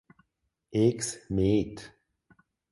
[0.85, 1.77] Ex Met.